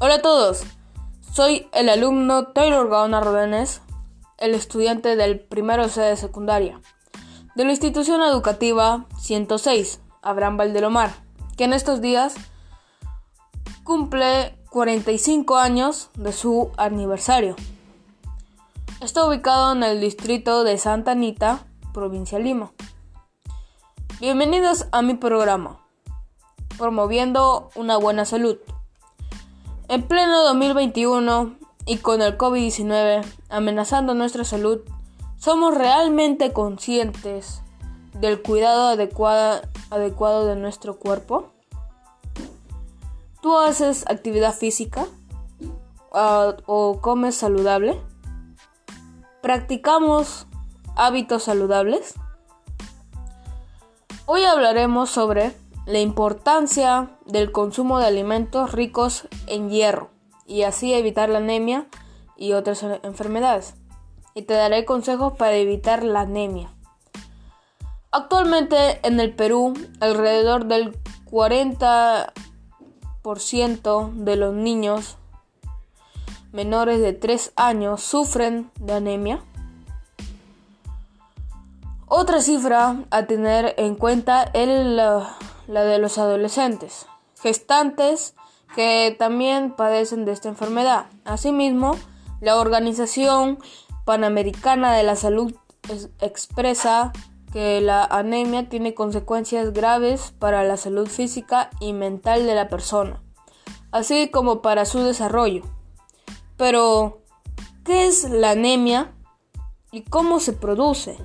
Hola 0.00 0.16
a 0.16 0.22
todos, 0.22 0.64
soy 1.32 1.68
el 1.72 1.88
alumno 1.88 2.48
Taylor 2.48 2.88
Gaona 2.88 3.20
Rodenes, 3.20 3.80
el 4.38 4.52
estudiante 4.54 5.14
del 5.14 5.38
primero 5.38 5.88
C 5.88 6.00
de 6.00 6.16
secundaria 6.16 6.80
de 7.54 7.64
la 7.64 7.70
institución 7.70 8.20
educativa 8.22 9.06
106, 9.20 10.00
Abraham 10.20 10.56
Valdelomar, 10.56 11.14
que 11.56 11.62
en 11.62 11.72
estos 11.72 12.00
días 12.00 12.34
cumple 13.84 14.58
45 14.70 15.58
años 15.58 16.10
de 16.14 16.32
su 16.32 16.72
aniversario. 16.76 17.54
Está 19.00 19.24
ubicado 19.24 19.74
en 19.74 19.84
el 19.84 20.00
distrito 20.00 20.64
de 20.64 20.76
Santa 20.76 21.12
Anita, 21.12 21.68
provincia 21.92 22.40
Lima. 22.40 22.72
Bienvenidos 24.18 24.88
a 24.90 25.02
mi 25.02 25.14
programa, 25.14 25.78
promoviendo 26.78 27.70
una 27.76 27.96
buena 27.96 28.24
salud. 28.24 28.58
En 29.86 30.02
pleno 30.02 30.44
2021 30.44 31.56
y 31.84 31.98
con 31.98 32.22
el 32.22 32.38
COVID-19 32.38 33.22
amenazando 33.50 34.14
nuestra 34.14 34.44
salud, 34.44 34.80
¿somos 35.36 35.74
realmente 35.74 36.54
conscientes 36.54 37.60
del 38.14 38.40
cuidado 38.40 38.88
adecuado 38.88 40.46
de 40.46 40.56
nuestro 40.56 40.98
cuerpo? 40.98 41.52
¿Tú 43.42 43.58
haces 43.58 44.06
actividad 44.08 44.54
física 44.54 45.06
uh, 46.12 46.54
o 46.64 47.00
comes 47.02 47.34
saludable? 47.34 48.00
¿Practicamos 49.42 50.46
hábitos 50.96 51.42
saludables? 51.42 52.14
Hoy 54.24 54.44
hablaremos 54.44 55.10
sobre 55.10 55.54
la 55.86 56.00
importancia 56.00 57.10
del 57.26 57.52
consumo 57.52 57.98
de 57.98 58.06
alimentos 58.06 58.72
ricos 58.72 59.28
en 59.46 59.70
hierro 59.70 60.10
y 60.46 60.62
así 60.62 60.94
evitar 60.94 61.28
la 61.28 61.38
anemia 61.38 61.86
y 62.36 62.52
otras 62.52 62.84
enfermedades. 63.02 63.74
Y 64.34 64.42
te 64.42 64.54
daré 64.54 64.84
consejos 64.84 65.34
para 65.34 65.56
evitar 65.56 66.02
la 66.02 66.22
anemia. 66.22 66.72
Actualmente 68.10 68.98
en 69.02 69.20
el 69.20 69.32
Perú, 69.34 69.74
alrededor 70.00 70.64
del 70.66 70.98
40% 71.30 74.12
de 74.12 74.36
los 74.36 74.54
niños 74.54 75.16
menores 76.52 77.00
de 77.00 77.12
3 77.12 77.52
años 77.56 78.02
sufren 78.02 78.70
de 78.78 78.94
anemia. 78.94 79.40
Otra 82.06 82.40
cifra 82.40 83.04
a 83.10 83.26
tener 83.26 83.74
en 83.76 83.96
cuenta 83.96 84.44
es 84.54 84.86
la, 84.86 85.36
de 85.66 85.98
los 85.98 86.18
adolescentes, 86.18 87.06
gestantes 87.40 88.34
que 88.74 89.14
también 89.18 89.72
padecen 89.72 90.24
de 90.24 90.32
esta 90.32 90.48
enfermedad. 90.48 91.06
Asimismo, 91.24 91.96
la 92.40 92.56
Organización 92.56 93.58
Panamericana 94.04 94.92
de 94.92 95.02
la 95.02 95.16
Salud 95.16 95.54
expresa 96.20 97.12
que 97.52 97.80
la 97.80 98.04
anemia 98.04 98.68
tiene 98.68 98.94
consecuencias 98.94 99.72
graves 99.72 100.34
para 100.38 100.64
la 100.64 100.76
salud 100.76 101.06
física 101.08 101.70
y 101.78 101.92
mental 101.92 102.46
de 102.46 102.54
la 102.54 102.68
persona, 102.68 103.22
así 103.92 104.28
como 104.28 104.60
para 104.60 104.84
su 104.84 105.00
desarrollo. 105.00 105.62
Pero, 106.56 107.22
¿qué 107.84 108.06
es 108.06 108.28
la 108.28 108.50
anemia 108.50 109.14
y 109.92 110.02
cómo 110.02 110.40
se 110.40 110.52
produce? 110.52 111.16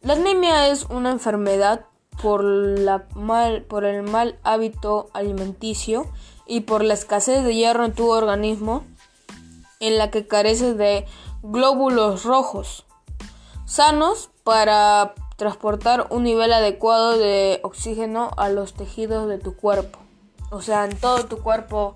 La 0.00 0.14
anemia 0.14 0.68
es 0.68 0.86
una 0.86 1.10
enfermedad 1.10 1.86
por, 2.22 2.44
la 2.44 3.06
mal, 3.14 3.62
por 3.62 3.84
el 3.84 4.02
mal 4.02 4.38
hábito 4.42 5.10
alimenticio 5.12 6.06
y 6.46 6.60
por 6.60 6.82
la 6.84 6.94
escasez 6.94 7.44
de 7.44 7.54
hierro 7.54 7.84
en 7.84 7.94
tu 7.94 8.10
organismo, 8.10 8.84
en 9.78 9.98
la 9.98 10.10
que 10.10 10.26
careces 10.26 10.76
de 10.76 11.06
glóbulos 11.42 12.24
rojos 12.24 12.84
sanos 13.64 14.30
para 14.42 15.14
transportar 15.36 16.08
un 16.10 16.24
nivel 16.24 16.52
adecuado 16.52 17.16
de 17.16 17.60
oxígeno 17.62 18.30
a 18.36 18.48
los 18.48 18.74
tejidos 18.74 19.28
de 19.28 19.38
tu 19.38 19.56
cuerpo. 19.56 20.00
O 20.50 20.60
sea, 20.60 20.84
en 20.84 20.98
todo 20.98 21.24
tu 21.26 21.38
cuerpo 21.38 21.94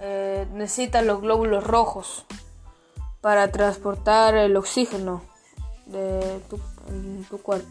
eh, 0.00 0.46
necesitas 0.52 1.04
los 1.06 1.20
glóbulos 1.20 1.64
rojos 1.64 2.26
para 3.20 3.50
transportar 3.52 4.34
el 4.34 4.56
oxígeno 4.56 5.22
de 5.86 6.40
en 6.88 7.24
tu 7.24 7.38
cuerpo. 7.38 7.70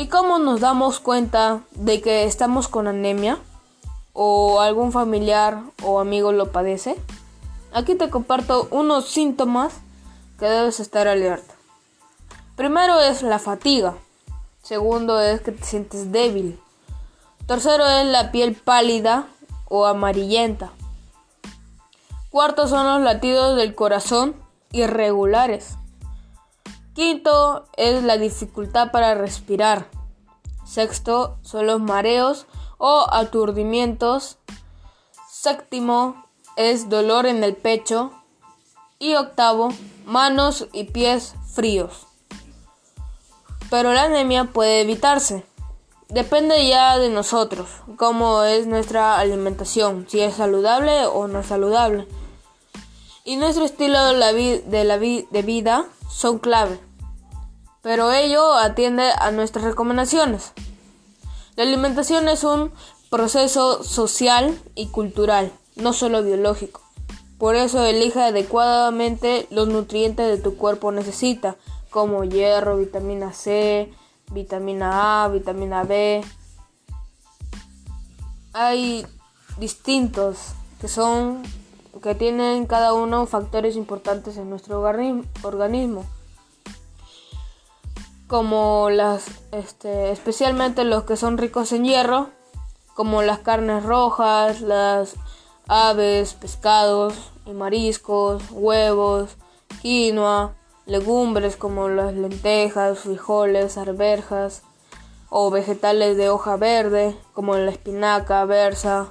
¿Y 0.00 0.06
cómo 0.06 0.38
nos 0.38 0.60
damos 0.60 0.98
cuenta 0.98 1.60
de 1.72 2.00
que 2.00 2.24
estamos 2.24 2.68
con 2.68 2.88
anemia 2.88 3.36
o 4.14 4.62
algún 4.62 4.92
familiar 4.92 5.60
o 5.82 6.00
amigo 6.00 6.32
lo 6.32 6.52
padece? 6.52 6.96
Aquí 7.74 7.94
te 7.96 8.08
comparto 8.08 8.66
unos 8.70 9.10
síntomas 9.10 9.74
que 10.38 10.46
debes 10.46 10.80
estar 10.80 11.06
alerta. 11.06 11.52
Primero 12.56 12.98
es 13.02 13.22
la 13.22 13.38
fatiga. 13.38 13.92
Segundo 14.62 15.20
es 15.20 15.42
que 15.42 15.52
te 15.52 15.64
sientes 15.64 16.10
débil. 16.10 16.58
Tercero 17.46 17.86
es 17.86 18.06
la 18.06 18.32
piel 18.32 18.54
pálida 18.54 19.26
o 19.68 19.84
amarillenta. 19.84 20.70
Cuarto 22.30 22.68
son 22.68 22.86
los 22.86 23.02
latidos 23.02 23.54
del 23.54 23.74
corazón 23.74 24.34
irregulares. 24.72 25.74
Quinto 27.00 27.64
es 27.78 28.02
la 28.02 28.18
dificultad 28.18 28.90
para 28.90 29.14
respirar. 29.14 29.88
Sexto 30.66 31.38
son 31.40 31.66
los 31.66 31.80
mareos 31.80 32.44
o 32.76 33.06
aturdimientos. 33.10 34.36
Séptimo 35.26 36.26
es 36.56 36.90
dolor 36.90 37.24
en 37.24 37.42
el 37.42 37.56
pecho. 37.56 38.12
Y 38.98 39.14
octavo, 39.14 39.70
manos 40.04 40.68
y 40.74 40.84
pies 40.84 41.32
fríos. 41.54 42.06
Pero 43.70 43.94
la 43.94 44.02
anemia 44.02 44.44
puede 44.44 44.82
evitarse. 44.82 45.46
Depende 46.10 46.68
ya 46.68 46.98
de 46.98 47.08
nosotros, 47.08 47.70
cómo 47.96 48.42
es 48.42 48.66
nuestra 48.66 49.18
alimentación, 49.18 50.06
si 50.06 50.20
es 50.20 50.34
saludable 50.34 51.06
o 51.06 51.28
no 51.28 51.42
saludable. 51.44 52.06
Y 53.24 53.36
nuestro 53.36 53.64
estilo 53.64 54.04
de, 54.12 55.42
vida 55.42 55.86
son 56.10 56.38
clave 56.38 56.89
pero 57.82 58.12
ello 58.12 58.54
atiende 58.54 59.10
a 59.18 59.30
nuestras 59.30 59.64
recomendaciones. 59.64 60.52
La 61.56 61.64
alimentación 61.64 62.28
es 62.28 62.44
un 62.44 62.72
proceso 63.10 63.82
social 63.82 64.58
y 64.74 64.88
cultural, 64.88 65.52
no 65.76 65.92
solo 65.92 66.22
biológico. 66.22 66.82
Por 67.38 67.56
eso 67.56 67.84
elige 67.84 68.20
adecuadamente 68.20 69.46
los 69.50 69.68
nutrientes 69.68 70.26
de 70.26 70.42
tu 70.42 70.56
cuerpo 70.56 70.92
necesita, 70.92 71.56
como 71.88 72.24
hierro, 72.24 72.76
vitamina 72.76 73.32
C, 73.32 73.92
vitamina 74.30 75.24
A, 75.24 75.28
vitamina 75.28 75.84
B. 75.84 76.22
Hay 78.52 79.06
distintos 79.58 80.36
que 80.80 80.88
son 80.88 81.42
que 82.02 82.14
tienen 82.14 82.66
cada 82.66 82.94
uno 82.94 83.26
factores 83.26 83.76
importantes 83.76 84.36
en 84.36 84.48
nuestro 84.48 84.80
organismo 84.80 86.04
como 88.30 88.90
las, 88.90 89.26
este, 89.50 90.12
especialmente 90.12 90.84
los 90.84 91.02
que 91.02 91.16
son 91.16 91.36
ricos 91.36 91.72
en 91.72 91.84
hierro, 91.84 92.28
como 92.94 93.22
las 93.22 93.40
carnes 93.40 93.82
rojas, 93.82 94.60
las 94.60 95.16
aves, 95.66 96.34
pescados 96.34 97.14
y 97.44 97.50
mariscos, 97.50 98.44
huevos, 98.52 99.30
quinoa, 99.82 100.54
legumbres 100.86 101.56
como 101.56 101.88
las 101.88 102.14
lentejas, 102.14 103.00
frijoles, 103.00 103.76
arberjas 103.76 104.62
o 105.28 105.50
vegetales 105.50 106.16
de 106.16 106.30
hoja 106.30 106.56
verde 106.56 107.16
como 107.32 107.56
la 107.56 107.72
espinaca, 107.72 108.44
berza. 108.44 109.08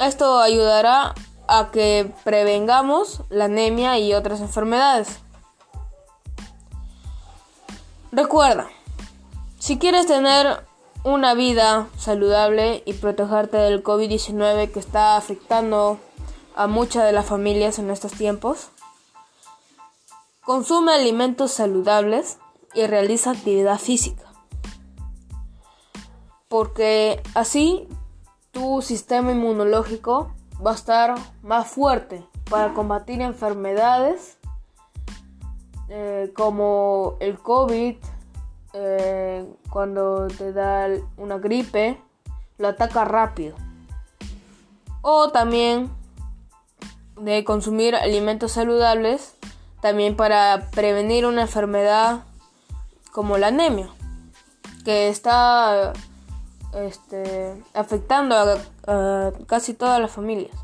Esto 0.00 0.40
ayudará 0.40 1.14
a 1.46 1.70
que 1.70 2.12
prevengamos 2.24 3.22
la 3.28 3.44
anemia 3.44 3.96
y 4.00 4.12
otras 4.12 4.40
enfermedades. 4.40 5.20
Recuerda, 8.14 8.68
si 9.58 9.78
quieres 9.78 10.06
tener 10.06 10.66
una 11.02 11.32
vida 11.32 11.88
saludable 11.96 12.82
y 12.84 12.92
protegerte 12.92 13.56
del 13.56 13.82
COVID-19 13.82 14.70
que 14.70 14.80
está 14.80 15.16
afectando 15.16 15.98
a 16.54 16.66
muchas 16.66 17.06
de 17.06 17.12
las 17.12 17.24
familias 17.24 17.78
en 17.78 17.88
estos 17.88 18.12
tiempos, 18.12 18.68
consume 20.44 20.92
alimentos 20.92 21.52
saludables 21.52 22.36
y 22.74 22.86
realiza 22.86 23.30
actividad 23.30 23.78
física. 23.78 24.24
Porque 26.48 27.22
así 27.32 27.88
tu 28.50 28.82
sistema 28.82 29.32
inmunológico 29.32 30.34
va 30.64 30.72
a 30.72 30.74
estar 30.74 31.14
más 31.40 31.66
fuerte 31.66 32.28
para 32.50 32.74
combatir 32.74 33.22
enfermedades 33.22 34.36
eh, 35.94 36.32
como 36.34 37.18
el 37.20 37.38
COVID, 37.38 37.96
eh, 38.72 39.46
cuando 39.68 40.26
te 40.26 40.54
da 40.54 40.88
una 41.18 41.36
gripe, 41.36 42.00
lo 42.56 42.68
ataca 42.68 43.04
rápido. 43.04 43.54
o 45.02 45.30
también 45.30 45.90
de 47.20 47.44
consumir 47.44 47.94
alimentos 47.94 48.52
saludables 48.52 49.34
también 49.82 50.16
para 50.16 50.70
prevenir 50.70 51.26
una 51.26 51.42
enfermedad 51.42 52.20
como 53.10 53.36
la 53.36 53.48
anemia 53.48 53.90
que 54.84 55.08
está 55.08 55.92
este, 56.72 57.62
afectando 57.74 58.34
a, 58.86 59.32
casi 59.46 59.74
todas 59.74 60.00
las 60.00 60.10
familias. 60.10 60.56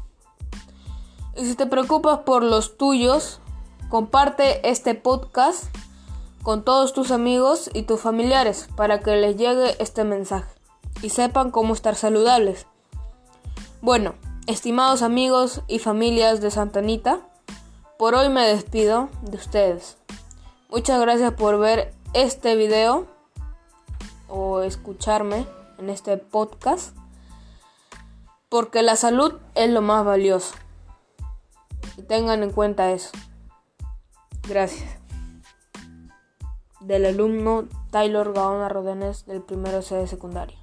Y 1.36 1.44
si 1.44 1.54
te 1.54 1.66
preocupas 1.66 2.20
por 2.20 2.42
los 2.42 2.78
tuyos, 2.78 3.40
comparte 3.88 4.68
este 4.68 4.94
podcast 4.94 5.64
con 6.42 6.64
todos 6.64 6.92
tus 6.92 7.10
amigos 7.10 7.70
y 7.72 7.82
tus 7.82 8.00
familiares 8.00 8.68
para 8.76 9.00
que 9.00 9.16
les 9.16 9.36
llegue 9.36 9.80
este 9.82 10.04
mensaje 10.04 10.50
y 11.02 11.10
sepan 11.10 11.50
cómo 11.50 11.74
estar 11.74 11.94
saludables. 11.94 12.66
Bueno, 13.80 14.14
estimados 14.46 15.02
amigos 15.02 15.62
y 15.68 15.78
familias 15.78 16.40
de 16.40 16.50
Santa 16.50 16.80
Anita, 16.80 17.20
por 17.98 18.14
hoy 18.14 18.28
me 18.28 18.46
despido 18.46 19.08
de 19.22 19.36
ustedes. 19.36 19.96
Muchas 20.70 21.00
gracias 21.00 21.32
por 21.34 21.58
ver 21.58 21.94
este 22.12 22.56
video 22.56 23.06
o 24.28 24.60
escucharme 24.60 25.46
en 25.78 25.88
este 25.88 26.18
podcast 26.18 26.94
porque 28.48 28.82
la 28.82 28.96
salud 28.96 29.34
es 29.54 29.70
lo 29.70 29.82
más 29.82 30.04
valioso. 30.04 30.54
Y 31.96 32.02
tengan 32.02 32.42
en 32.42 32.50
cuenta 32.50 32.92
eso. 32.92 33.10
Gracias. 34.48 34.88
Del 36.80 37.04
alumno 37.04 37.68
Taylor 37.90 38.32
Gaona 38.32 38.70
Rodenes 38.70 39.26
del 39.26 39.42
primero 39.42 39.82
C 39.82 39.96
de 39.96 40.06
secundaria. 40.06 40.58